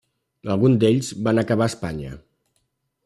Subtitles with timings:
[0.53, 2.19] Alguns d'ells van acabar a Espanya.